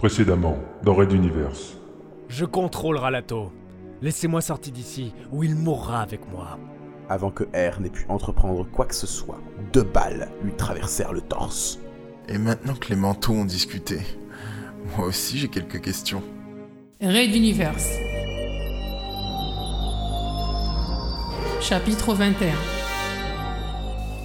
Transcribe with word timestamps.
Précédemment, 0.00 0.56
dans 0.82 0.94
Red 0.94 1.12
Universe. 1.12 1.76
Je 2.30 2.46
contrôle 2.46 2.96
Ralato. 2.96 3.52
Laissez-moi 4.00 4.40
sortir 4.40 4.72
d'ici, 4.72 5.12
ou 5.30 5.44
il 5.44 5.54
mourra 5.54 6.00
avec 6.00 6.26
moi. 6.32 6.58
Avant 7.10 7.30
que 7.30 7.44
R 7.44 7.82
n'ait 7.82 7.90
pu 7.90 8.06
entreprendre 8.08 8.64
quoi 8.64 8.86
que 8.86 8.94
ce 8.94 9.06
soit, 9.06 9.38
deux 9.74 9.82
balles 9.82 10.30
lui 10.42 10.52
traversèrent 10.52 11.12
le 11.12 11.20
torse. 11.20 11.80
Et 12.30 12.38
maintenant 12.38 12.76
que 12.76 12.88
les 12.88 12.96
manteaux 12.96 13.34
ont 13.34 13.44
discuté, 13.44 13.98
moi 14.96 15.06
aussi 15.06 15.36
j'ai 15.36 15.48
quelques 15.48 15.82
questions. 15.82 16.22
Raid 17.02 17.36
Universe. 17.36 17.90
Chapitre 21.60 22.14
21. 22.14 22.54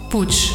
Putsch. 0.10 0.54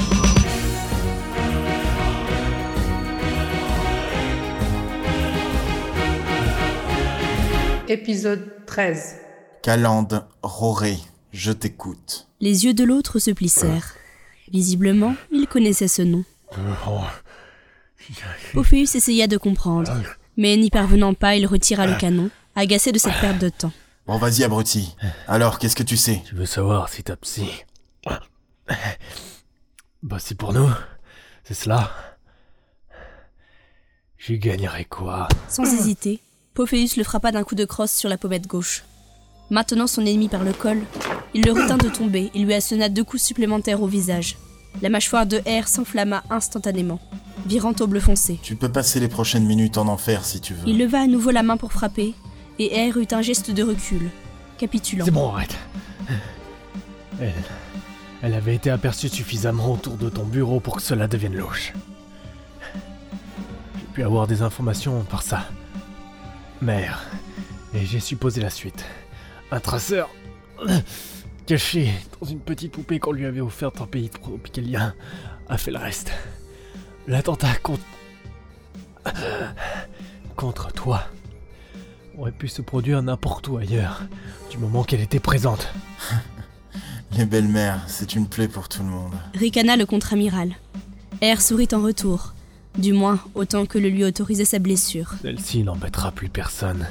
Épisode 7.91 8.65
13. 8.67 9.17
Calande, 9.65 10.25
Roré, 10.45 10.97
je 11.33 11.51
t'écoute. 11.51 12.29
Les 12.39 12.65
yeux 12.65 12.73
de 12.73 12.85
l'autre 12.85 13.19
se 13.19 13.33
plissèrent. 13.33 13.97
Visiblement, 14.49 15.17
il 15.33 15.49
connaissait 15.49 15.89
ce 15.89 16.03
nom. 16.03 16.23
Pophéus 18.55 18.95
essaya 18.95 19.27
de 19.27 19.37
comprendre, 19.37 19.93
mais 20.37 20.57
n'y 20.57 20.71
parvenant 20.71 21.15
pas, 21.15 21.35
il 21.35 21.49
retira 21.49 21.89
le 21.89 21.97
canon, 21.97 22.31
agacé 22.55 22.93
de 22.93 22.99
cette 22.99 23.21
perte 23.21 23.41
de 23.41 23.49
temps. 23.49 23.73
Bon 24.07 24.19
vas-y 24.19 24.45
abruti. 24.45 24.95
Alors 25.27 25.59
qu'est-ce 25.59 25.75
que 25.75 25.83
tu 25.83 25.97
sais? 25.97 26.23
Tu 26.29 26.37
veux 26.37 26.47
savoir 26.47 26.91
si 26.91 27.03
ta 27.03 27.17
psy... 27.17 27.51
Bah 30.05 30.19
c'est 30.21 30.37
pour 30.37 30.53
nous. 30.53 30.71
C'est 31.43 31.55
cela. 31.55 31.91
J'y 34.17 34.39
gagnerai 34.39 34.85
quoi? 34.85 35.27
Sans 35.49 35.65
hésiter, 35.65 36.21
Pophéus 36.55 36.97
le 36.97 37.05
frappa 37.05 37.33
d'un 37.33 37.45
coup 37.45 37.55
de 37.55 37.65
crosse 37.65 37.93
sur 37.93 38.09
la 38.09 38.19
pommette 38.19 38.47
gauche. 38.47 38.85
Maintenant 39.51 39.87
son 39.87 40.05
ennemi 40.05 40.29
par 40.29 40.45
le 40.45 40.53
col, 40.53 40.83
il 41.35 41.45
le 41.45 41.53
retint 41.53 41.77
de 41.77 41.89
tomber 41.89 42.31
et 42.35 42.39
lui 42.39 42.55
assena 42.55 42.89
deux 42.89 43.05
coups 43.05 43.23
supplémentaires 43.23 43.83
au 43.83 43.87
visage. 43.87 44.37
La 44.83 44.89
mâchoire 44.89 45.27
de 45.27 45.39
R 45.39 45.67
s'enflamma 45.69 46.23
instantanément, 46.31 47.01
virant 47.47 47.75
au 47.81 47.87
bleu 47.87 48.01
foncé. 48.01 48.39
Tu 48.43 48.57
peux 48.57 48.71
passer 48.71 49.01
les 49.01 49.09
prochaines 49.09 49.47
minutes 49.47 49.79
en 49.79 49.89
enfer 49.89 50.25
si 50.25 50.41
tu 50.41 50.55
veux. 50.55 50.69
Il 50.69 50.79
leva 50.79 51.01
à 51.01 51.07
nouveau 51.07 51.31
la 51.31 51.43
main 51.43 51.57
pour 51.57 51.73
frapper, 51.73 52.15
et 52.59 52.91
R 52.91 52.97
eut 52.99 53.09
un 53.13 53.23
geste 53.23 53.51
de 53.51 53.63
recul, 53.63 54.11
capitulant. 54.59 55.05
C'est 55.05 55.11
bon, 55.11 55.31
arrête. 55.31 55.57
Elle... 57.21 57.33
Elle 58.23 58.35
avait 58.35 58.55
été 58.55 58.69
aperçue 58.71 59.09
suffisamment 59.09 59.73
autour 59.73 59.97
de 59.97 60.11
ton 60.11 60.25
bureau 60.25 60.61
pour 60.61 60.77
que 60.77 60.83
cela 60.83 61.09
devienne 61.09 61.37
louche. 61.37 61.73
J'ai 63.79 63.87
pu 63.95 64.03
avoir 64.03 64.27
des 64.27 64.43
informations 64.43 65.03
par 65.05 65.23
ça. 65.23 65.47
Mère. 66.63 67.05
Et 67.75 67.87
j'ai 67.87 68.01
supposé 68.01 68.41
la 68.41 68.51
suite. 68.51 68.85
Un 69.51 69.61
traceur 69.61 70.11
caché 71.47 71.91
dans 72.21 72.27
une 72.29 72.41
petite 72.41 72.73
poupée 72.73 72.99
qu'on 72.99 73.13
lui 73.13 73.27
avait 73.27 73.41
offerte 73.41 73.81
en 73.81 73.87
pays 73.87 74.09
tropicalien 74.09 74.95
a 75.49 75.59
fait 75.59 75.71
le 75.71 75.79
reste. 75.79 76.13
L'attentat 77.07 77.55
contre... 77.63 77.83
contre 80.37 80.73
toi 80.73 81.05
aurait 82.19 82.33
pu 82.33 82.49
se 82.49 82.63
produire 82.63 83.03
n'importe 83.03 83.49
où 83.49 83.57
ailleurs, 83.57 84.03
du 84.51 84.59
moment 84.59 84.85
qu'elle 84.85 85.01
était 85.01 85.21
présente. 85.21 85.73
Les 87.17 87.25
belles-mères, 87.25 87.83
c'est 87.89 88.15
une 88.15 88.29
plaie 88.29 88.47
pour 88.47 88.69
tout 88.69 88.83
le 88.83 88.89
monde. 88.89 89.15
Ricana 89.35 89.77
le 89.77 89.87
contre-amiral. 89.87 90.55
R 91.23 91.41
sourit 91.41 91.69
en 91.73 91.83
retour, 91.83 92.35
du 92.79 92.93
moins 92.93 93.19
autant 93.35 93.67
que 93.67 93.79
le 93.79 93.89
lui 93.89 94.05
autorisait 94.05 94.45
sa 94.45 94.59
blessure. 94.59 95.15
Celle-ci 95.23 95.63
n'embêtera 95.65 96.13
plus 96.13 96.29
personne. 96.29 96.87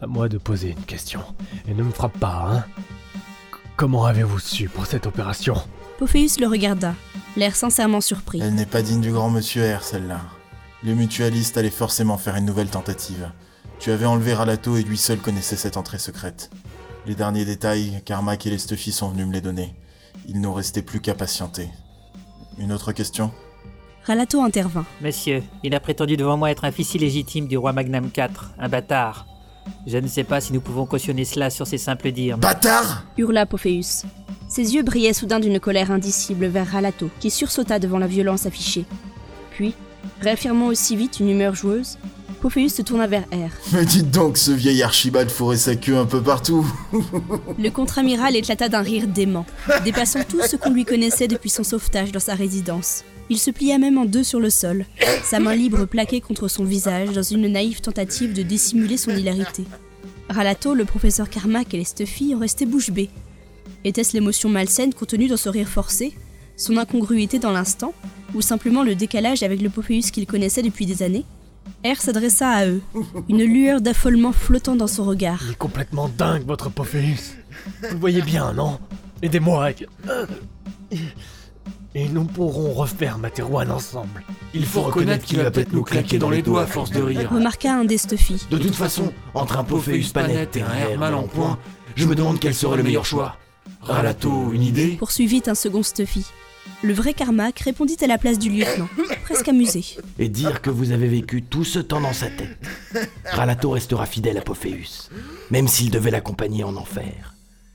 À 0.00 0.06
moi 0.06 0.28
de 0.28 0.38
poser 0.38 0.70
une 0.70 0.84
question. 0.84 1.20
Et 1.68 1.74
ne 1.74 1.82
me 1.82 1.90
frappe 1.92 2.18
pas, 2.18 2.48
hein 2.50 2.64
C- 2.76 3.58
Comment 3.76 4.04
avez-vous 4.04 4.38
su 4.38 4.68
pour 4.68 4.86
cette 4.86 5.06
opération? 5.06 5.54
Pophéus 5.98 6.40
le 6.40 6.46
regarda, 6.46 6.94
l'air 7.36 7.54
sincèrement 7.54 8.00
surpris. 8.00 8.40
Elle 8.42 8.54
n'est 8.54 8.66
pas 8.66 8.82
digne 8.82 9.00
du 9.02 9.12
grand 9.12 9.30
monsieur 9.30 9.74
R, 9.76 9.82
celle-là. 9.82 10.20
Le 10.82 10.94
mutualiste 10.94 11.58
allait 11.58 11.68
forcément 11.70 12.16
faire 12.16 12.36
une 12.36 12.46
nouvelle 12.46 12.70
tentative. 12.70 13.30
Tu 13.78 13.90
avais 13.90 14.06
enlevé 14.06 14.32
Ralato 14.34 14.76
et 14.76 14.82
lui 14.82 14.96
seul 14.96 15.18
connaissait 15.18 15.56
cette 15.56 15.76
entrée 15.76 15.98
secrète. 15.98 16.50
Les 17.06 17.14
derniers 17.14 17.44
détails, 17.44 18.02
Carmack 18.06 18.46
et 18.46 18.50
les 18.50 18.58
Stuffy 18.58 18.92
sont 18.92 19.08
venus 19.10 19.26
me 19.26 19.32
les 19.32 19.40
donner. 19.40 19.74
Il 20.28 20.40
nous 20.40 20.52
restait 20.52 20.82
plus 20.82 21.00
qu'à 21.00 21.14
patienter. 21.14 21.68
Une 22.58 22.72
autre 22.72 22.92
question? 22.92 23.30
Ralato 24.10 24.40
intervint. 24.42 24.84
Monsieur, 25.00 25.40
il 25.62 25.72
a 25.72 25.78
prétendu 25.78 26.16
devant 26.16 26.36
moi 26.36 26.50
être 26.50 26.64
un 26.64 26.72
fils 26.72 26.96
illégitime 26.96 27.46
du 27.46 27.56
roi 27.56 27.72
Magnam 27.72 28.06
IV, 28.06 28.26
un 28.58 28.68
bâtard. 28.68 29.24
Je 29.86 29.98
ne 29.98 30.08
sais 30.08 30.24
pas 30.24 30.40
si 30.40 30.52
nous 30.52 30.60
pouvons 30.60 30.84
cautionner 30.84 31.24
cela 31.24 31.48
sur 31.48 31.64
ces 31.64 31.78
simples 31.78 32.10
dires. 32.10 32.36
mais- 32.36 32.40
Bâtard 32.42 33.04
hurla 33.16 33.46
Pophéus. 33.46 34.02
Ses 34.48 34.74
yeux 34.74 34.82
brillaient 34.82 35.12
soudain 35.12 35.38
d'une 35.38 35.60
colère 35.60 35.92
indicible 35.92 36.46
vers 36.46 36.66
Ralato, 36.66 37.08
qui 37.20 37.30
sursauta 37.30 37.78
devant 37.78 37.98
la 38.00 38.08
violence 38.08 38.46
affichée. 38.46 38.84
Puis, 39.52 39.76
réaffirmant 40.20 40.66
aussi 40.66 40.96
vite 40.96 41.20
une 41.20 41.30
humeur 41.30 41.54
joueuse, 41.54 41.96
Pophéus 42.40 42.74
se 42.74 42.82
tourna 42.82 43.06
vers 43.06 43.26
R. 43.30 43.50
Mais 43.72 43.84
dites 43.84 44.10
donc, 44.10 44.38
ce 44.38 44.50
vieil 44.50 44.82
Archibald 44.82 45.30
fourrait 45.30 45.56
sa 45.56 45.76
queue 45.76 45.96
un 45.96 46.06
peu 46.06 46.20
partout. 46.20 46.66
Le 47.60 47.70
contre-amiral 47.70 48.34
éclata 48.34 48.68
d'un 48.68 48.82
rire 48.82 49.06
dément, 49.06 49.46
dépassant 49.84 50.24
tout 50.28 50.40
ce 50.42 50.56
qu'on 50.56 50.70
lui 50.70 50.84
connaissait 50.84 51.28
depuis 51.28 51.50
son 51.50 51.62
sauvetage 51.62 52.10
dans 52.10 52.18
sa 52.18 52.34
résidence. 52.34 53.04
Il 53.30 53.38
se 53.38 53.52
plia 53.52 53.78
même 53.78 53.96
en 53.96 54.06
deux 54.06 54.24
sur 54.24 54.40
le 54.40 54.50
sol, 54.50 54.86
sa 55.22 55.38
main 55.38 55.54
libre 55.54 55.84
plaquée 55.84 56.20
contre 56.20 56.48
son 56.48 56.64
visage 56.64 57.12
dans 57.12 57.22
une 57.22 57.46
naïve 57.46 57.80
tentative 57.80 58.32
de 58.32 58.42
dissimuler 58.42 58.96
son 58.96 59.12
hilarité. 59.12 59.64
Ralato, 60.28 60.74
le 60.74 60.84
professeur 60.84 61.30
Carmack 61.30 61.72
et 61.72 61.78
les 61.78 61.84
Stuffy 61.84 62.34
en 62.34 62.40
restaient 62.40 62.66
bouche 62.66 62.90
bée. 62.90 63.08
Était-ce 63.84 64.14
l'émotion 64.14 64.48
malsaine 64.48 64.92
contenue 64.92 65.28
dans 65.28 65.36
ce 65.36 65.48
rire 65.48 65.68
forcé, 65.68 66.12
son 66.56 66.76
incongruité 66.76 67.38
dans 67.38 67.52
l'instant, 67.52 67.94
ou 68.34 68.42
simplement 68.42 68.82
le 68.82 68.96
décalage 68.96 69.44
avec 69.44 69.62
le 69.62 69.70
Pophéus 69.70 70.10
qu'il 70.10 70.26
connaissait 70.26 70.62
depuis 70.62 70.84
des 70.84 71.04
années? 71.04 71.24
R 71.84 72.00
s'adressa 72.00 72.50
à 72.50 72.66
eux, 72.66 72.82
une 73.28 73.44
lueur 73.44 73.80
d'affolement 73.80 74.32
flottant 74.32 74.74
dans 74.74 74.88
son 74.88 75.04
regard. 75.04 75.40
Il 75.46 75.52
est 75.52 75.56
complètement 75.58 76.08
dingue, 76.08 76.44
votre 76.44 76.68
Pophéus. 76.68 77.34
Vous 77.82 77.94
le 77.94 78.00
voyez 78.00 78.22
bien, 78.22 78.52
non? 78.52 78.80
Aidez-moi. 79.22 79.70
Et 81.94 82.08
nous 82.08 82.24
pourrons 82.24 82.72
refaire 82.72 83.18
Materwan 83.18 83.70
ensemble. 83.70 84.22
Il 84.54 84.64
faut 84.64 84.82
reconnaître 84.82 85.24
qu'il 85.24 85.38
va 85.38 85.50
peut-être 85.50 85.72
nous 85.72 85.82
claquer 85.82 86.18
dans 86.18 86.30
les 86.30 86.42
doigts 86.42 86.62
à 86.62 86.66
force 86.66 86.90
de 86.90 87.02
rire. 87.02 87.30
Remarqua 87.32 87.74
un 87.74 87.84
des 87.84 87.98
Stuffy. 87.98 88.46
De 88.50 88.58
toute 88.58 88.76
façon, 88.76 89.12
entre 89.34 89.58
un 89.58 89.64
Pophéus 89.64 90.12
Panette 90.12 90.56
et 90.56 90.62
un 90.62 90.94
R 90.94 90.98
mal 90.98 91.14
en 91.14 91.24
point, 91.24 91.58
je 91.96 92.06
me 92.06 92.14
demande 92.14 92.38
quel 92.38 92.54
serait 92.54 92.76
le 92.76 92.84
meilleur 92.84 93.04
choix. 93.04 93.36
Ralato, 93.80 94.52
une 94.52 94.62
idée? 94.62 94.96
Poursuivit 94.98 95.42
un 95.46 95.56
second 95.56 95.82
Stuffy. 95.82 96.24
Le 96.82 96.92
vrai 96.92 97.12
Carmack 97.12 97.58
répondit 97.60 97.96
à 98.02 98.06
la 98.06 98.18
place 98.18 98.38
du 98.38 98.50
lieutenant, 98.50 98.88
presque 99.24 99.48
amusé. 99.48 99.84
Et 100.18 100.28
dire 100.28 100.62
que 100.62 100.70
vous 100.70 100.92
avez 100.92 101.08
vécu 101.08 101.42
tout 101.42 101.64
ce 101.64 101.78
temps 101.78 102.00
dans 102.00 102.12
sa 102.12 102.28
tête. 102.28 102.56
Ralato 103.24 103.70
restera 103.70 104.06
fidèle 104.06 104.38
à 104.38 104.42
Pophéus, 104.42 105.10
même 105.50 105.68
s'il 105.68 105.90
devait 105.90 106.10
l'accompagner 106.10 106.62
en 106.62 106.76
enfer. 106.76 107.29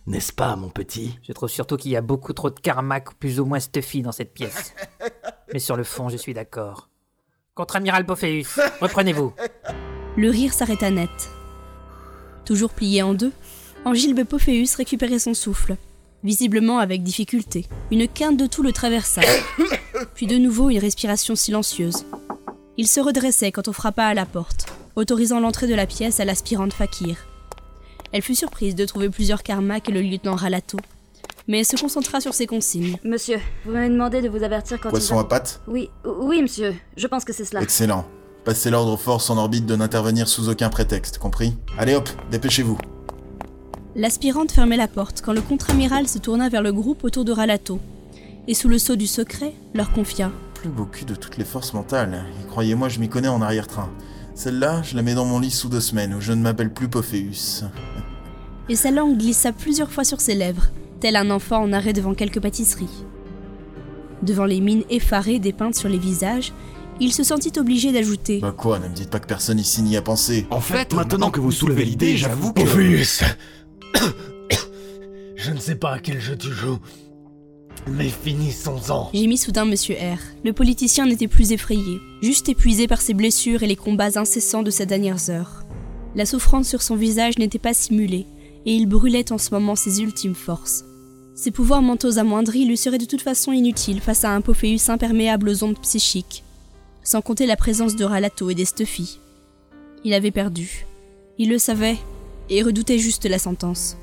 N'est-ce 0.07 0.31
pas, 0.31 0.55
mon 0.55 0.69
petit? 0.69 1.17
Je 1.23 1.33
trouve 1.33 1.49
surtout 1.49 1.77
qu'il 1.77 1.91
y 1.91 1.95
a 1.95 2.01
beaucoup 2.01 2.33
trop 2.33 2.51
de 2.51 2.59
karmak 2.59 3.15
plus 3.15 3.39
ou 3.39 3.45
moins 3.45 3.59
stuffy 3.59 4.03
dans 4.03 4.11
cette 4.11 4.33
pièce. 4.33 4.73
Mais 5.53 5.59
sur 5.59 5.75
le 5.75 5.83
fond, 5.83 6.09
je 6.09 6.17
suis 6.17 6.33
d'accord. 6.33 6.89
Contre-amiral 7.55 8.05
Pophéus, 8.05 8.59
reprenez-vous. 8.81 9.33
Le 10.17 10.29
rire 10.29 10.53
s'arrêta 10.53 10.91
net. 10.91 11.09
Toujours 12.45 12.71
plié 12.71 13.01
en 13.01 13.13
deux, 13.13 13.33
Angilbe 13.83 14.23
Pophéus 14.23 14.75
récupérait 14.75 15.19
son 15.19 15.33
souffle, 15.33 15.75
visiblement 16.23 16.79
avec 16.79 17.03
difficulté. 17.03 17.65
Une 17.91 18.07
quinte 18.07 18.37
de 18.37 18.45
tout 18.45 18.63
le 18.63 18.71
traversa, 18.71 19.21
puis 20.15 20.27
de 20.27 20.37
nouveau 20.37 20.69
une 20.69 20.79
respiration 20.79 21.35
silencieuse. 21.35 22.05
Il 22.77 22.87
se 22.87 22.99
redressait 22.99 23.51
quand 23.51 23.67
on 23.67 23.73
frappa 23.73 24.05
à 24.05 24.13
la 24.13 24.25
porte, 24.25 24.67
autorisant 24.95 25.39
l'entrée 25.39 25.67
de 25.67 25.75
la 25.75 25.87
pièce 25.87 26.19
à 26.19 26.25
l'aspirante 26.25 26.73
Fakir. 26.73 27.17
Elle 28.15 28.21
fut 28.21 28.33
surprise 28.33 28.75
de 28.75 28.85
trouver 28.85 29.09
plusieurs 29.09 29.43
Carmack 29.43 29.89
et 29.89 29.91
le 29.91 29.99
lieutenant 29.99 30.35
Ralato, 30.35 30.77
mais 31.49 31.65
se 31.65 31.75
concentra 31.75 32.21
sur 32.21 32.33
ses 32.33 32.47
consignes. 32.47 32.95
Monsieur, 33.03 33.39
vous 33.65 33.73
m'avez 33.73 33.89
demandé 33.89 34.21
de 34.21 34.29
vous 34.29 34.41
avertir 34.41 34.79
quand 34.79 34.87
Poisson 34.87 35.17
il 35.17 35.19
à 35.19 35.23
pattes? 35.25 35.59
Oui, 35.67 35.89
oui, 36.21 36.41
monsieur. 36.41 36.73
Je 36.95 37.07
pense 37.07 37.25
que 37.25 37.33
c'est 37.33 37.43
cela. 37.43 37.61
Excellent. 37.61 38.05
Passez 38.45 38.69
l'ordre 38.69 38.93
aux 38.93 38.97
forces 38.97 39.29
en 39.29 39.37
orbite 39.37 39.65
de 39.65 39.75
n'intervenir 39.75 40.29
sous 40.29 40.47
aucun 40.47 40.69
prétexte, 40.69 41.17
compris? 41.17 41.57
Allez 41.77 41.93
hop, 41.93 42.07
dépêchez-vous. 42.31 42.77
L'aspirante 43.97 44.53
fermait 44.53 44.77
la 44.77 44.87
porte 44.87 45.21
quand 45.21 45.33
le 45.33 45.41
contre-amiral 45.41 46.07
se 46.07 46.17
tourna 46.17 46.47
vers 46.47 46.61
le 46.61 46.71
groupe 46.71 47.03
autour 47.03 47.25
de 47.25 47.33
Ralato, 47.33 47.81
et 48.47 48.53
sous 48.53 48.69
le 48.69 48.77
sceau 48.77 48.95
du 48.95 49.07
secret, 49.07 49.51
leur 49.73 49.91
confia. 49.91 50.31
Plus 50.53 50.69
beau 50.69 50.85
cul 50.85 51.03
de 51.03 51.15
toutes 51.15 51.35
les 51.35 51.43
forces 51.43 51.73
mentales. 51.73 52.23
Et 52.41 52.47
croyez-moi, 52.47 52.87
je 52.87 53.01
m'y 53.01 53.09
connais 53.09 53.27
en 53.27 53.41
arrière-train. 53.41 53.91
Celle-là, 54.35 54.81
je 54.83 54.97
la 54.97 55.01
mets 55.01 55.15
dans 55.15 55.23
mon 55.23 55.39
lit 55.39 55.49
sous 55.49 55.69
deux 55.69 55.79
semaines, 55.79 56.13
où 56.13 56.19
je 56.19 56.33
ne 56.33 56.41
m'appelle 56.41 56.73
plus 56.73 56.89
Pophéus. 56.89 57.63
Et 58.69 58.75
sa 58.75 58.91
langue 58.91 59.17
glissa 59.17 59.51
plusieurs 59.51 59.91
fois 59.91 60.03
sur 60.03 60.21
ses 60.21 60.35
lèvres, 60.35 60.67
tel 60.99 61.15
un 61.15 61.29
enfant 61.29 61.61
en 61.61 61.73
arrêt 61.73 61.93
devant 61.93 62.13
quelque 62.13 62.39
pâtisserie. 62.39 63.05
Devant 64.23 64.45
les 64.45 64.61
mines 64.61 64.83
effarées 64.89 65.39
dépeintes 65.39 65.75
sur 65.75 65.89
les 65.89 65.99
visages, 65.99 66.53
Il 66.99 67.11
se 67.11 67.23
sentit 67.23 67.51
obligé 67.59 67.91
d'ajouter 67.91 68.39
Bah 68.39 68.53
quoi, 68.57 68.79
ne 68.79 68.87
me 68.87 68.93
dites 68.93 69.09
pas 69.09 69.19
que 69.19 69.27
personne 69.27 69.59
ici 69.59 69.81
n'y 69.81 69.97
a 69.97 70.01
pensé. 70.01 70.47
En 70.49 70.61
fait, 70.61 70.93
maintenant 70.93 71.29
que 71.29 71.41
vous 71.41 71.51
soulevez 71.51 71.83
l'idée, 71.83 72.15
j'avoue 72.15 72.53
que... 72.53 72.61
Pophéus 72.61 73.21
Je 75.35 75.51
ne 75.51 75.59
sais 75.59 75.75
pas 75.75 75.95
à 75.95 75.99
quel 75.99 76.21
jeu 76.21 76.37
tu 76.37 76.51
joues, 76.51 76.79
mais 77.87 78.07
finissons-en. 78.09 79.09
Gémit 79.13 79.37
soudain 79.37 79.65
Monsieur 79.65 79.95
R. 79.95 80.17
Le 80.43 80.53
politicien 80.53 81.05
n'était 81.05 81.27
plus 81.27 81.51
effrayé, 81.51 81.99
juste 82.23 82.47
épuisé 82.49 82.87
par 82.87 83.01
ses 83.01 83.13
blessures 83.13 83.61
et 83.61 83.67
les 83.67 83.75
combats 83.75 84.17
incessants 84.17 84.63
de 84.63 84.71
ces 84.71 84.85
dernières 84.85 85.29
heures. 85.29 85.65
La 86.15 86.25
souffrance 86.25 86.67
sur 86.69 86.81
son 86.81 86.95
visage 86.95 87.37
n'était 87.37 87.59
pas 87.59 87.73
simulée, 87.73 88.25
et 88.65 88.73
il 88.73 88.87
brûlait 88.87 89.31
en 89.31 89.37
ce 89.37 89.51
moment 89.51 89.75
ses 89.75 90.01
ultimes 90.01 90.35
forces. 90.35 90.83
Ses 91.35 91.51
pouvoirs 91.51 91.81
mentaux 91.81 92.17
amoindris 92.17 92.65
lui 92.65 92.77
seraient 92.77 92.97
de 92.97 93.05
toute 93.05 93.21
façon 93.21 93.51
inutiles 93.51 93.99
face 93.99 94.23
à 94.23 94.31
un 94.31 94.41
Pophéus 94.41 94.89
imperméable 94.89 95.49
aux 95.49 95.63
ondes 95.63 95.79
psychiques, 95.81 96.43
sans 97.03 97.21
compter 97.21 97.45
la 97.45 97.57
présence 97.57 97.95
de 97.95 98.05
Ralato 98.05 98.49
et 98.49 98.55
des 98.55 98.65
Stuffy. 98.65 99.19
Il 100.03 100.13
avait 100.13 100.31
perdu. 100.31 100.85
Il 101.37 101.49
le 101.49 101.57
savait, 101.57 101.97
et 102.49 102.63
redoutait 102.63 102.99
juste 102.99 103.25
la 103.25 103.39
sentence. 103.39 103.97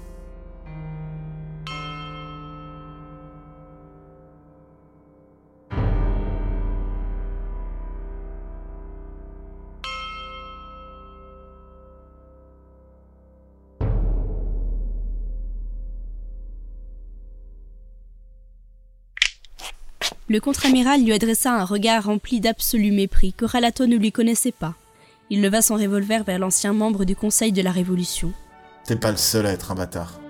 Le 20.32 20.40
contre-amiral 20.40 21.04
lui 21.04 21.12
adressa 21.12 21.52
un 21.52 21.66
regard 21.66 22.04
rempli 22.04 22.40
d'absolu 22.40 22.90
mépris 22.90 23.34
que 23.34 23.44
Ralato 23.44 23.86
ne 23.86 23.96
lui 23.96 24.12
connaissait 24.12 24.50
pas. 24.50 24.72
Il 25.28 25.42
leva 25.42 25.60
son 25.60 25.74
revolver 25.74 26.24
vers 26.24 26.38
l'ancien 26.38 26.72
membre 26.72 27.04
du 27.04 27.14
Conseil 27.14 27.52
de 27.52 27.60
la 27.60 27.70
Révolution. 27.70 28.32
T'es 28.86 28.96
pas 28.96 29.10
le 29.10 29.18
seul 29.18 29.44
à 29.44 29.52
être 29.52 29.72
un 29.72 29.74
bâtard. 29.74 30.22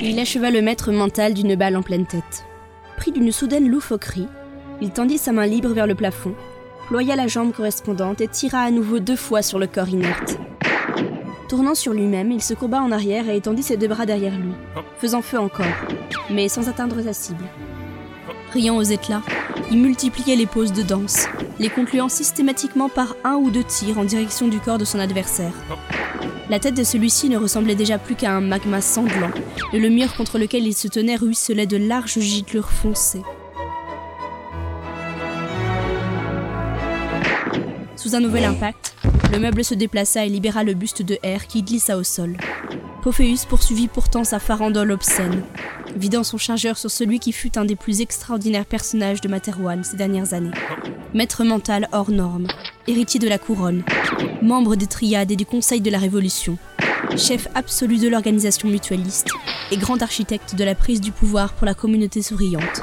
Il 0.00 0.20
acheva 0.20 0.52
le 0.52 0.62
maître 0.62 0.92
mental 0.92 1.34
d'une 1.34 1.56
balle 1.56 1.76
en 1.76 1.82
pleine 1.82 2.06
tête. 2.06 2.44
Pris 2.96 3.10
d'une 3.10 3.32
soudaine 3.32 3.68
loufoquerie, 3.68 4.28
il 4.80 4.90
tendit 4.90 5.18
sa 5.18 5.32
main 5.32 5.46
libre 5.46 5.70
vers 5.70 5.88
le 5.88 5.96
plafond, 5.96 6.36
ploya 6.86 7.16
la 7.16 7.26
jambe 7.26 7.52
correspondante 7.52 8.20
et 8.20 8.28
tira 8.28 8.60
à 8.60 8.70
nouveau 8.70 9.00
deux 9.00 9.16
fois 9.16 9.42
sur 9.42 9.58
le 9.58 9.66
corps 9.66 9.88
inerte. 9.88 10.38
Tournant 11.48 11.74
sur 11.74 11.92
lui-même, 11.92 12.30
il 12.30 12.40
se 12.40 12.54
courba 12.54 12.80
en 12.80 12.92
arrière 12.92 13.28
et 13.28 13.38
étendit 13.38 13.64
ses 13.64 13.76
deux 13.76 13.88
bras 13.88 14.06
derrière 14.06 14.38
lui, 14.38 14.52
faisant 14.98 15.22
feu 15.22 15.40
encore, 15.40 15.66
mais 16.30 16.48
sans 16.48 16.68
atteindre 16.68 17.02
sa 17.02 17.12
cible. 17.12 17.46
Riant 18.52 18.76
aux 18.76 18.82
éclats, 18.82 19.22
il 19.70 19.78
multipliait 19.78 20.34
les 20.34 20.46
pauses 20.46 20.72
de 20.72 20.82
danse, 20.82 21.26
les 21.60 21.68
concluant 21.68 22.08
systématiquement 22.08 22.88
par 22.88 23.14
un 23.22 23.34
ou 23.34 23.50
deux 23.50 23.62
tirs 23.62 23.98
en 23.98 24.04
direction 24.04 24.48
du 24.48 24.58
corps 24.58 24.78
de 24.78 24.84
son 24.84 24.98
adversaire. 24.98 25.52
La 26.48 26.58
tête 26.58 26.74
de 26.74 26.82
celui-ci 26.82 27.28
ne 27.28 27.36
ressemblait 27.36 27.76
déjà 27.76 27.96
plus 27.96 28.16
qu'à 28.16 28.32
un 28.32 28.40
magma 28.40 28.80
sanglant, 28.80 29.30
et 29.72 29.78
le 29.78 29.88
mur 29.88 30.16
contre 30.16 30.36
lequel 30.36 30.66
il 30.66 30.74
se 30.74 30.88
tenait 30.88 31.14
ruisselait 31.14 31.66
de 31.66 31.76
larges 31.76 32.18
giclures 32.18 32.70
foncées. 32.70 33.22
Sous 37.94 38.16
un 38.16 38.20
nouvel 38.20 38.46
impact, 38.46 38.96
le 39.32 39.38
meuble 39.38 39.62
se 39.62 39.74
déplaça 39.74 40.26
et 40.26 40.28
libéra 40.28 40.64
le 40.64 40.74
buste 40.74 41.02
de 41.02 41.14
R 41.24 41.46
qui 41.46 41.62
glissa 41.62 41.96
au 41.96 42.02
sol. 42.02 42.36
Pophéus 43.02 43.44
poursuivit 43.44 43.86
pourtant 43.86 44.24
sa 44.24 44.40
farandole 44.40 44.90
obscène, 44.90 45.44
vidant 45.96 46.24
son 46.24 46.38
chargeur 46.38 46.78
sur 46.78 46.90
celui 46.90 47.18
qui 47.18 47.32
fut 47.32 47.58
un 47.58 47.64
des 47.64 47.76
plus 47.76 48.00
extraordinaires 48.00 48.66
personnages 48.66 49.20
de 49.20 49.28
Materwan 49.28 49.84
ces 49.84 49.96
dernières 49.96 50.34
années. 50.34 50.50
Maître 51.14 51.44
mental 51.44 51.88
hors 51.92 52.10
norme, 52.10 52.46
héritier 52.86 53.20
de 53.20 53.28
la 53.28 53.38
couronne, 53.38 53.82
membre 54.42 54.76
des 54.76 54.86
triades 54.86 55.30
et 55.30 55.36
du 55.36 55.46
Conseil 55.46 55.80
de 55.80 55.90
la 55.90 55.98
Révolution, 55.98 56.58
chef 57.16 57.48
absolu 57.54 57.98
de 57.98 58.08
l'organisation 58.08 58.68
mutualiste 58.68 59.28
et 59.70 59.76
grand 59.76 60.02
architecte 60.02 60.54
de 60.54 60.64
la 60.64 60.74
prise 60.74 61.00
du 61.00 61.12
pouvoir 61.12 61.52
pour 61.54 61.66
la 61.66 61.74
communauté 61.74 62.22
souriante. 62.22 62.82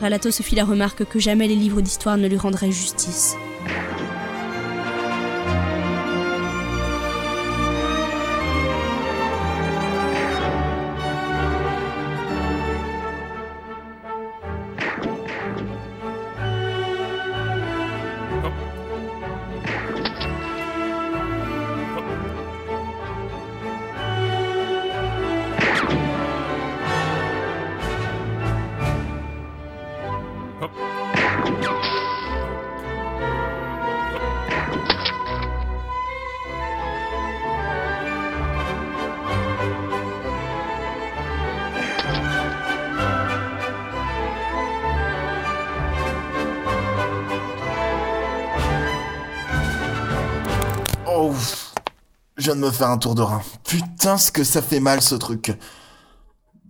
Ralato 0.00 0.30
se 0.30 0.42
fit 0.42 0.54
la 0.54 0.64
remarque 0.64 1.04
que 1.04 1.18
jamais 1.18 1.48
les 1.48 1.56
livres 1.56 1.80
d'histoire 1.80 2.16
ne 2.16 2.28
lui 2.28 2.38
rendraient 2.38 2.72
justice. 2.72 3.36
Je 52.40 52.46
viens 52.46 52.56
de 52.56 52.60
me 52.60 52.70
faire 52.70 52.90
un 52.90 52.98
tour 52.98 53.14
de 53.14 53.22
rein. 53.22 53.42
Putain, 53.64 54.16
ce 54.16 54.32
que 54.32 54.44
ça 54.44 54.62
fait 54.62 54.80
mal 54.80 55.02
ce 55.02 55.14
truc. 55.14 55.56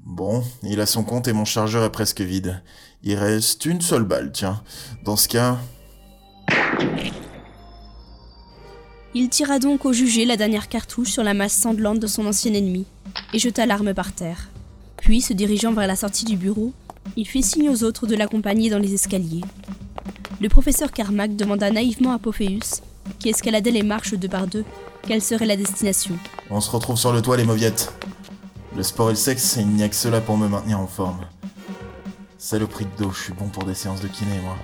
Bon, 0.05 0.43
il 0.63 0.81
a 0.81 0.87
son 0.87 1.05
compte 1.05 1.29
et 1.29 1.33
mon 1.33 1.45
chargeur 1.45 1.85
est 1.85 1.93
presque 1.93 2.21
vide. 2.21 2.63
Il 3.03 3.15
reste 3.17 3.65
une 3.67 3.81
seule 3.81 4.05
balle, 4.05 4.33
tiens. 4.33 4.63
Dans 5.05 5.17
ce 5.17 5.29
cas, 5.29 5.59
Il 9.13 9.29
tira 9.29 9.59
donc 9.59 9.85
au 9.87 9.93
jugé 9.93 10.25
la 10.25 10.37
dernière 10.37 10.69
cartouche 10.69 11.11
sur 11.11 11.25
la 11.25 11.35
masse 11.35 11.55
sanglante 11.55 11.99
de 11.99 12.07
son 12.07 12.27
ancien 12.27 12.55
ennemi 12.55 12.87
et 13.33 13.41
jeta 13.41 13.67
l'arme 13.67 13.93
par 13.93 14.13
terre. 14.13 14.49
Puis, 14.99 15.21
se 15.21 15.33
dirigeant 15.33 15.73
vers 15.73 15.89
la 15.89 15.97
sortie 15.97 16.25
du 16.25 16.37
bureau, 16.37 16.73
il 17.17 17.27
fit 17.27 17.43
signe 17.43 17.71
aux 17.71 17.83
autres 17.83 18.07
de 18.07 18.15
l'accompagner 18.15 18.71
dans 18.71 18.79
les 18.79 18.95
escaliers. 18.95 19.43
Le 20.41 20.49
professeur 20.49 20.93
Carmack 20.93 21.35
demanda 21.35 21.71
naïvement 21.71 22.13
à 22.13 22.19
Pophéus, 22.19 22.83
qui 23.19 23.29
escaladait 23.29 23.71
les 23.71 23.83
marches 23.83 24.15
deux 24.15 24.29
par 24.29 24.47
deux, 24.47 24.65
quelle 25.07 25.23
serait 25.23 25.47
la 25.47 25.57
destination? 25.57 26.17
on 26.51 26.61
se 26.61 26.71
retrouve 26.71 26.97
sur 26.97 27.13
le 27.13 27.23
toit, 27.23 27.37
les 27.37 27.45
mauviettes. 27.45 27.93
Le 28.77 28.83
sport 28.83 29.09
et 29.09 29.13
le 29.13 29.17
sexe, 29.17 29.57
il 29.59 29.69
n'y 29.69 29.83
a 29.83 29.89
que 29.89 29.95
cela 29.95 30.21
pour 30.21 30.37
me 30.37 30.49
maintenir 30.49 30.79
en 30.79 30.87
forme. 30.87 31.21
Saloperie 32.39 32.87
de 32.87 33.05
dos, 33.05 33.11
je 33.11 33.25
suis 33.25 33.33
bon 33.33 33.49
pour 33.49 33.65
des 33.65 33.75
séances 33.75 34.01
de 34.01 34.09
kiné, 34.09 34.39
moi. 34.43 34.57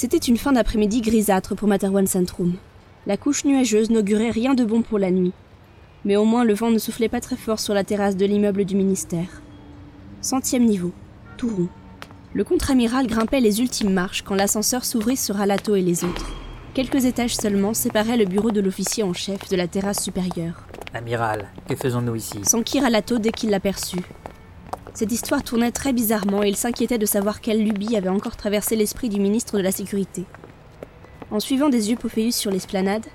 C'était 0.00 0.16
une 0.16 0.38
fin 0.38 0.52
d'après-midi 0.52 1.02
grisâtre 1.02 1.54
pour 1.54 1.68
Materwan 1.68 2.06
Centrum. 2.06 2.54
La 3.06 3.18
couche 3.18 3.44
nuageuse 3.44 3.90
n'augurait 3.90 4.30
rien 4.30 4.54
de 4.54 4.64
bon 4.64 4.80
pour 4.80 4.98
la 4.98 5.10
nuit. 5.10 5.34
Mais 6.06 6.16
au 6.16 6.24
moins 6.24 6.42
le 6.42 6.54
vent 6.54 6.70
ne 6.70 6.78
soufflait 6.78 7.10
pas 7.10 7.20
très 7.20 7.36
fort 7.36 7.60
sur 7.60 7.74
la 7.74 7.84
terrasse 7.84 8.16
de 8.16 8.24
l'immeuble 8.24 8.64
du 8.64 8.76
ministère. 8.76 9.42
Centième 10.22 10.64
niveau, 10.64 10.92
tout 11.36 11.54
rond. 11.54 11.68
Le 12.32 12.44
contre-amiral 12.44 13.08
grimpait 13.08 13.40
les 13.40 13.60
ultimes 13.60 13.92
marches 13.92 14.22
quand 14.22 14.34
l'ascenseur 14.34 14.86
s'ouvrit 14.86 15.18
sur 15.18 15.38
Alato 15.38 15.74
et 15.74 15.82
les 15.82 16.02
autres. 16.02 16.32
Quelques 16.72 17.04
étages 17.04 17.36
seulement 17.36 17.74
séparaient 17.74 18.16
le 18.16 18.24
bureau 18.24 18.52
de 18.52 18.62
l'officier 18.62 19.02
en 19.02 19.12
chef 19.12 19.50
de 19.50 19.56
la 19.56 19.68
terrasse 19.68 20.02
supérieure. 20.02 20.66
Amiral, 20.94 21.46
que 21.68 21.76
faisons-nous 21.76 22.14
ici? 22.14 22.38
S'enquit 22.44 22.80
Ralato 22.80 23.18
dès 23.18 23.32
qu'il 23.32 23.50
l'aperçut. 23.50 24.00
Cette 24.94 25.12
histoire 25.12 25.42
tournait 25.42 25.70
très 25.70 25.92
bizarrement 25.92 26.42
et 26.42 26.48
il 26.48 26.56
s'inquiétait 26.56 26.98
de 26.98 27.06
savoir 27.06 27.40
quelle 27.40 27.64
lubie 27.64 27.96
avait 27.96 28.08
encore 28.08 28.36
traversé 28.36 28.76
l'esprit 28.76 29.08
du 29.08 29.20
ministre 29.20 29.56
de 29.56 29.62
la 29.62 29.72
Sécurité. 29.72 30.24
En 31.30 31.40
suivant 31.40 31.68
des 31.68 31.90
yeux 31.90 31.96
Pophéus 31.96 32.34
sur 32.34 32.50
l'esplanade, 32.50 33.06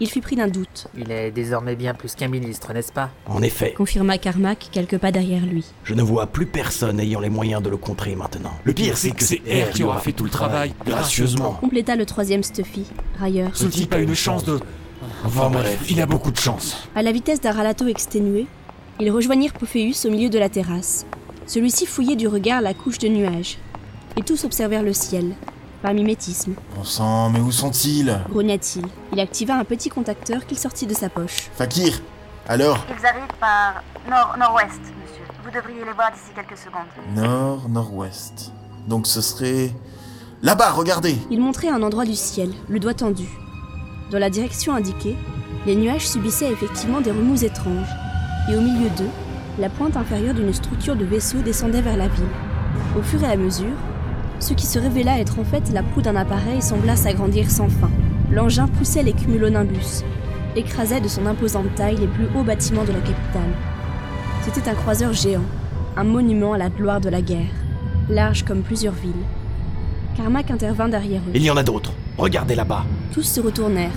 il 0.00 0.10
fut 0.10 0.20
pris 0.20 0.36
d'un 0.36 0.48
doute, 0.48 0.88
Il 0.96 1.10
est 1.10 1.30
désormais 1.30 1.76
bien 1.76 1.94
plus 1.94 2.14
qu'un 2.14 2.28
ministre, 2.28 2.72
n'est-ce 2.72 2.92
pas? 2.92 3.10
En 3.26 3.40
effet, 3.40 3.72
confirma 3.76 4.18
Carmack 4.18 4.68
quelques 4.72 4.98
pas 4.98 5.12
derrière 5.12 5.44
lui. 5.44 5.64
je 5.84 5.94
ne 5.94 6.02
vois 6.02 6.26
plus 6.26 6.46
personne 6.46 6.98
ayant 6.98 7.20
les 7.20 7.30
moyens 7.30 7.62
de 7.62 7.70
le 7.70 7.76
contrer 7.76 8.14
maintenant. 8.16 8.52
Le 8.64 8.72
pire, 8.72 8.96
c'est 8.96 9.12
que 9.12 9.22
c'est 9.22 9.40
R 9.46 9.70
qui 9.70 9.84
aura 9.84 10.00
fait 10.00 10.12
tout 10.12 10.24
le 10.24 10.30
travail, 10.30 10.74
gracieusement. 10.84 11.52
Compléta 11.60 11.94
le 11.96 12.04
troisième 12.04 12.42
Stuffy, 12.42 12.84
railleur. 13.18 13.56
Ce 13.56 13.66
type 13.66 13.94
a 13.94 13.98
une 13.98 14.14
chance 14.14 14.44
de... 14.44 14.58
Enfin 15.24 15.50
bref, 15.50 15.78
il 15.88 16.00
a 16.00 16.06
beaucoup 16.06 16.30
de 16.30 16.38
chance. 16.38 16.88
À 16.94 17.02
la 17.02 17.12
vitesse 17.12 17.40
d'un 17.40 17.52
Ralato 17.52 17.86
exténué, 17.86 18.46
ils 19.00 19.10
rejoignirent 19.10 19.52
Pophéus 19.52 20.04
au 20.04 20.10
milieu 20.10 20.28
de 20.28 20.38
la 20.38 20.48
terrasse. 20.48 21.06
Celui-ci 21.52 21.84
fouillait 21.84 22.16
du 22.16 22.28
regard 22.28 22.62
la 22.62 22.72
couche 22.72 22.96
de 22.96 23.08
nuages. 23.08 23.58
Et 24.16 24.22
tous 24.22 24.42
observèrent 24.44 24.82
le 24.82 24.94
ciel, 24.94 25.34
par 25.82 25.92
mimétisme. 25.92 26.54
Bon 26.74 26.82
sang, 26.82 27.28
mais 27.28 27.40
où 27.40 27.52
sont-ils? 27.52 28.18
Grogna-t-il. 28.30 28.86
Il 29.12 29.20
activa 29.20 29.56
un 29.56 29.64
petit 29.64 29.90
contacteur 29.90 30.46
qu'il 30.46 30.58
sortit 30.58 30.86
de 30.86 30.94
sa 30.94 31.10
poche. 31.10 31.50
Fakir 31.54 32.00
Alors? 32.48 32.78
Ils 32.88 33.06
arrivent 33.06 33.38
par 33.38 33.82
nord-nord-ouest, 34.08 34.80
monsieur. 34.80 35.24
Vous 35.44 35.50
devriez 35.50 35.84
les 35.84 35.92
voir 35.92 36.10
d'ici 36.12 36.30
quelques 36.34 36.56
secondes. 36.56 36.88
Nord, 37.14 37.68
nord-ouest. 37.68 38.50
Donc 38.88 39.06
ce 39.06 39.20
serait... 39.20 39.74
Là-bas, 40.40 40.70
regardez 40.70 41.18
Il 41.30 41.40
montrait 41.40 41.68
un 41.68 41.82
endroit 41.82 42.06
du 42.06 42.16
ciel, 42.16 42.50
le 42.70 42.80
doigt 42.80 42.94
tendu. 42.94 43.28
Dans 44.10 44.18
la 44.18 44.30
direction 44.30 44.74
indiquée, 44.74 45.18
les 45.66 45.76
nuages 45.76 46.08
subissaient 46.08 46.50
effectivement 46.50 47.02
des 47.02 47.10
remous 47.10 47.44
étranges. 47.44 47.92
Et 48.50 48.56
au 48.56 48.62
milieu 48.62 48.88
d'eux, 48.96 49.10
la 49.58 49.68
pointe 49.68 49.96
inférieure 49.96 50.34
d'une 50.34 50.52
structure 50.52 50.96
de 50.96 51.04
vaisseau 51.04 51.38
descendait 51.38 51.82
vers 51.82 51.96
la 51.96 52.08
ville. 52.08 52.24
Au 52.98 53.02
fur 53.02 53.22
et 53.22 53.26
à 53.26 53.36
mesure, 53.36 53.76
ce 54.40 54.54
qui 54.54 54.66
se 54.66 54.78
révéla 54.78 55.18
être 55.18 55.38
en 55.38 55.44
fait 55.44 55.70
la 55.72 55.82
proue 55.82 56.02
d'un 56.02 56.16
appareil 56.16 56.62
sembla 56.62 56.96
s'agrandir 56.96 57.50
sans 57.50 57.68
fin. 57.68 57.90
L'engin 58.30 58.66
poussait 58.66 59.02
les 59.02 59.12
cumulonimbus, 59.12 60.04
écrasait 60.56 61.00
de 61.00 61.08
son 61.08 61.26
imposante 61.26 61.74
taille 61.74 61.96
les 61.96 62.06
plus 62.06 62.26
hauts 62.34 62.44
bâtiments 62.44 62.84
de 62.84 62.92
la 62.92 63.00
capitale. 63.00 63.52
C'était 64.42 64.70
un 64.70 64.74
croiseur 64.74 65.12
géant, 65.12 65.44
un 65.96 66.04
monument 66.04 66.54
à 66.54 66.58
la 66.58 66.70
gloire 66.70 67.00
de 67.00 67.10
la 67.10 67.20
guerre, 67.20 67.52
large 68.08 68.44
comme 68.44 68.62
plusieurs 68.62 68.94
villes. 68.94 69.12
Carmack 70.16 70.50
intervint 70.50 70.88
derrière 70.88 71.20
eux. 71.20 71.32
Il 71.34 71.42
y 71.42 71.50
en 71.50 71.56
a 71.56 71.62
d'autres. 71.62 71.92
Regardez 72.18 72.54
là-bas. 72.54 72.84
Tous 73.12 73.22
se 73.22 73.40
retournèrent, 73.40 73.90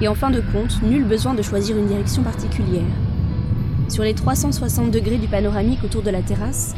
et 0.00 0.08
en 0.08 0.14
fin 0.14 0.30
de 0.30 0.40
compte, 0.52 0.82
nul 0.82 1.04
besoin 1.04 1.34
de 1.34 1.42
choisir 1.42 1.76
une 1.76 1.86
direction 1.86 2.22
particulière. 2.22 2.84
Sur 3.88 4.04
les 4.04 4.14
360 4.14 4.90
degrés 4.90 5.16
du 5.16 5.28
panoramique 5.28 5.82
autour 5.82 6.02
de 6.02 6.10
la 6.10 6.20
terrasse, 6.20 6.74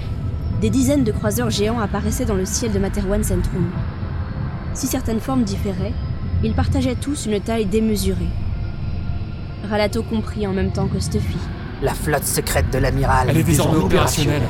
des 0.61 0.71
dizaines 0.71 1.02
de 1.02 1.11
croiseurs 1.11 1.50
géants 1.50 1.81
apparaissaient 1.81 2.25
dans 2.25 2.37
le 2.37 2.45
ciel 2.45 2.73
de 2.73 2.79
Materwan 2.79 3.25
Centrum. 3.25 3.69
Si 4.75 4.87
certaines 4.87 5.19
formes 5.19 5.43
différaient, 5.43 5.93
ils 6.45 6.55
partageaient 6.55 6.95
tous 6.95 7.26
une 7.26 7.40
taille 7.40 7.67
démesurée. 7.67 8.29
Ralato 9.69 10.02
comprit 10.02 10.47
en 10.47 10.52
même 10.52 10.71
temps 10.71 10.87
que 10.87 11.00
Stuffy. 11.00 11.37
La 11.83 11.95
flotte 11.95 12.25
secrète 12.25 12.71
de 12.73 12.79
l'amiral. 12.79 13.29
Elle 13.31 13.38
est 13.38 13.43
désormais 13.43 13.79
opérationnelle. 13.79 14.43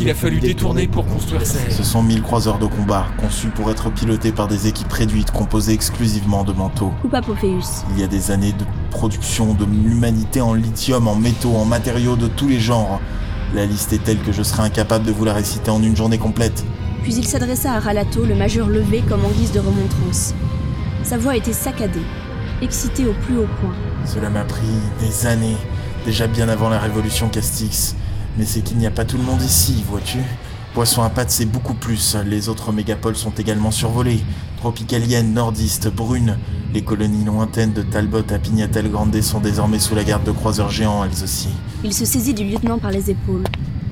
Qu'il 0.00 0.08
a 0.08 0.14
fallu 0.14 0.40
détourner 0.40 0.86
pour 0.86 1.04
construire 1.04 1.46
Ce 1.46 1.58
ces... 1.58 1.84
sont 1.84 2.02
1000 2.02 2.22
croiseurs 2.22 2.58
de 2.58 2.64
combat, 2.64 3.06
conçus 3.18 3.48
pour 3.48 3.70
être 3.70 3.90
pilotés 3.90 4.32
par 4.32 4.48
des 4.48 4.66
équipes 4.66 4.90
réduites 4.90 5.30
composées 5.30 5.74
exclusivement 5.74 6.42
de 6.42 6.54
manteaux. 6.54 6.94
Coupa 7.02 7.20
Pophéus. 7.20 7.84
Il 7.90 8.00
y 8.00 8.02
a 8.02 8.06
des 8.06 8.30
années 8.30 8.52
de 8.52 8.64
production 8.90 9.52
de 9.52 9.66
l'humanité 9.66 10.40
en 10.40 10.54
lithium, 10.54 11.06
en 11.06 11.16
métaux, 11.16 11.54
en 11.54 11.66
matériaux 11.66 12.16
de 12.16 12.28
tous 12.28 12.48
les 12.48 12.60
genres. 12.60 12.98
La 13.54 13.66
liste 13.66 13.92
est 13.92 14.02
telle 14.02 14.20
que 14.20 14.32
je 14.32 14.42
serais 14.42 14.62
incapable 14.62 15.04
de 15.04 15.12
vous 15.12 15.26
la 15.26 15.34
réciter 15.34 15.70
en 15.70 15.82
une 15.82 15.96
journée 15.96 16.18
complète. 16.18 16.64
Puis 17.02 17.14
il 17.16 17.26
s'adressa 17.26 17.74
à 17.74 17.80
Ralato, 17.80 18.24
le 18.24 18.34
majeur 18.34 18.68
levé 18.68 19.02
comme 19.06 19.26
en 19.26 19.30
guise 19.30 19.52
de 19.52 19.60
remontrance. 19.60 20.32
Sa 21.02 21.18
voix 21.18 21.36
était 21.36 21.52
saccadée, 21.52 22.00
excitée 22.62 23.04
au 23.04 23.12
plus 23.12 23.36
haut 23.36 23.48
point. 23.60 23.74
Cela 24.06 24.30
m'a 24.30 24.44
pris 24.44 24.62
des 24.98 25.26
années, 25.26 25.58
déjà 26.06 26.26
bien 26.26 26.48
avant 26.48 26.70
la 26.70 26.78
révolution 26.78 27.28
Castix. 27.28 27.96
Mais 28.38 28.44
c'est 28.44 28.60
qu'il 28.60 28.78
n'y 28.78 28.86
a 28.86 28.90
pas 28.90 29.04
tout 29.04 29.16
le 29.16 29.22
monde 29.22 29.42
ici, 29.42 29.84
vois-tu 29.88 30.18
Poisson 30.74 31.02
à 31.02 31.10
pattes, 31.10 31.30
c'est 31.32 31.46
beaucoup 31.46 31.74
plus. 31.74 32.16
Les 32.24 32.48
autres 32.48 32.72
mégapoles 32.72 33.16
sont 33.16 33.32
également 33.32 33.72
survolées. 33.72 34.20
Tropicaliennes, 34.58 35.34
nordistes, 35.34 35.88
brunes. 35.88 36.38
Les 36.72 36.82
colonies 36.82 37.24
lointaines 37.24 37.72
de 37.72 37.82
Talbot 37.82 38.22
à 38.30 38.38
Pignatel 38.38 38.88
Grande 38.88 39.20
sont 39.20 39.40
désormais 39.40 39.80
sous 39.80 39.96
la 39.96 40.04
garde 40.04 40.22
de 40.22 40.30
croiseurs 40.30 40.70
géants, 40.70 41.04
elles 41.04 41.24
aussi. 41.24 41.48
Il 41.82 41.92
se 41.92 42.04
saisit 42.04 42.34
du 42.34 42.44
lieutenant 42.44 42.78
par 42.78 42.92
les 42.92 43.10
épaules, 43.10 43.42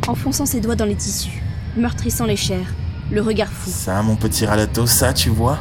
enfonçant 0.07 0.47
ses 0.47 0.61
doigts 0.61 0.77
dans 0.77 0.85
les 0.85 0.95
tissus, 0.95 1.43
meurtrissant 1.77 2.27
les 2.27 2.37
chairs, 2.37 2.73
le 3.11 3.21
regard 3.23 3.49
fou. 3.49 3.71
Ça, 3.71 4.01
mon 4.03 4.15
petit 4.15 4.47
Ralato, 4.47 4.87
ça, 4.87 5.13
tu 5.13 5.31
vois 5.31 5.59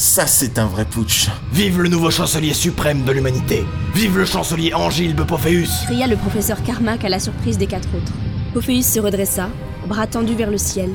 Ça, 0.00 0.26
c'est 0.26 0.58
un 0.58 0.64
vrai 0.64 0.86
putsch. 0.86 1.28
Vive 1.52 1.82
le 1.82 1.90
nouveau 1.90 2.10
chancelier 2.10 2.54
suprême 2.54 3.04
de 3.04 3.12
l'humanité 3.12 3.66
Vive 3.94 4.16
le 4.16 4.24
chancelier 4.24 4.72
Angilbe 4.72 5.26
Pophéus 5.26 5.84
cria 5.84 6.06
le 6.06 6.16
professeur 6.16 6.62
Carmack 6.62 7.04
à 7.04 7.10
la 7.10 7.20
surprise 7.20 7.58
des 7.58 7.66
quatre 7.66 7.94
autres. 7.94 8.12
Pophéus 8.54 8.86
se 8.86 8.98
redressa, 8.98 9.50
bras 9.86 10.06
tendus 10.06 10.34
vers 10.34 10.50
le 10.50 10.56
ciel, 10.56 10.94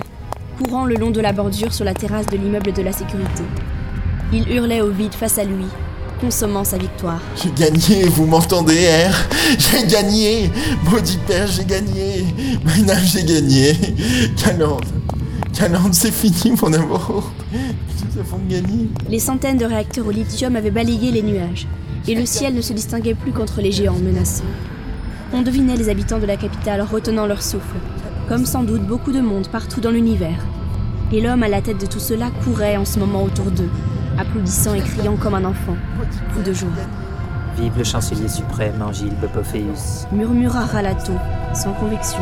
courant 0.58 0.86
le 0.86 0.96
long 0.96 1.12
de 1.12 1.22
la 1.22 1.34
bordure 1.34 1.72
sur 1.72 1.86
la 1.86 1.94
terrasse 1.94 2.26
de 2.26 2.36
l'immeuble 2.36 2.74
de 2.74 2.82
la 2.82 2.92
sécurité. 2.92 3.44
Il 4.34 4.52
hurlait 4.52 4.82
au 4.82 4.90
vide 4.90 5.14
face 5.14 5.38
à 5.38 5.44
lui, 5.44 5.66
consommant 6.20 6.64
sa 6.64 6.80
victoire. 6.80 7.22
J'ai 7.36 7.52
gagné, 7.52 8.06
vous 8.06 8.26
m'entendez, 8.26 8.88
R? 8.88 9.16
J'ai 9.60 9.86
gagné 9.86 10.50
Maudit 10.84 11.20
père, 11.28 11.46
j'ai 11.46 11.66
gagné 11.66 12.26
Maynard, 12.66 13.06
j'ai 13.06 13.24
gagné 13.24 13.78
Calande 14.36 14.84
Calande, 15.54 15.94
c'est 15.94 16.12
fini, 16.12 16.58
mon 16.60 16.74
amour 16.74 17.32
Les 19.10 19.20
centaines 19.20 19.58
de 19.58 19.66
réacteurs 19.66 20.08
au 20.08 20.12
lithium 20.12 20.56
avaient 20.56 20.72
balayé 20.72 21.12
les 21.12 21.22
nuages, 21.22 21.68
et 22.08 22.16
le 22.16 22.26
ciel 22.26 22.54
ne 22.54 22.62
se 22.62 22.74
distinguait 22.74 23.16
plus 23.16 23.32
qu'entre 23.32 23.62
les 23.62 23.72
géants 23.72 24.00
menaçants. 24.00 24.44
On 25.34 25.42
devinait 25.42 25.76
les 25.76 25.90
habitants 25.90 26.20
de 26.20 26.26
la 26.26 26.38
capitale 26.38 26.82
retenant 26.82 27.26
leur 27.26 27.42
souffle, 27.42 27.76
comme 28.28 28.46
sans 28.46 28.64
doute 28.64 28.86
beaucoup 28.86 29.12
de 29.12 29.22
monde 29.22 29.48
partout 29.48 29.82
dans 29.82 29.92
l'univers. 29.92 30.46
Et 31.12 31.22
l'homme 31.22 31.44
à 31.44 31.48
la 31.48 31.62
tête 31.62 31.80
de 31.80 31.86
tout 31.86 32.00
cela 32.00 32.32
courait 32.44 32.78
en 32.78 32.86
ce 32.86 33.00
moment 33.00 33.24
autour 33.24 33.52
d'eux, 33.52 33.70
applaudissant 34.18 34.74
et 34.74 34.82
criant 34.82 35.18
comme 35.18 35.36
un 35.36 35.46
enfant, 35.46 35.76
fou 36.34 36.42
de 36.42 36.54
joie. 36.54 36.70
Vive 37.58 37.78
le 37.78 37.84
chancelier 37.84 38.28
suprême, 38.28 38.82
Angilbe 38.82 39.28
Pophéus. 39.34 40.08
Murmura 40.12 40.66
Ralato, 40.66 41.14
sans 41.54 41.74
conviction. 41.74 42.20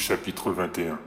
Chapitre 0.00 0.50
21. 0.50 0.98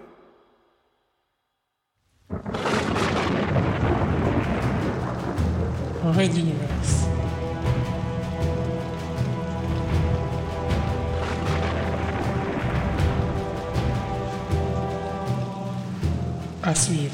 Red 6.06 6.38
Universe. 6.38 7.06
À 16.62 16.75
suivre. 16.75 17.12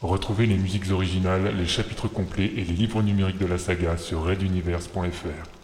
Retrouvez 0.00 0.46
les 0.46 0.56
musiques 0.56 0.90
originales, 0.92 1.56
les 1.56 1.66
chapitres 1.66 2.06
complets 2.06 2.44
et 2.44 2.64
les 2.64 2.74
livres 2.74 3.02
numériques 3.02 3.38
de 3.38 3.46
la 3.46 3.58
saga 3.58 3.96
sur 3.96 4.22
reduniverse.fr. 4.24 5.55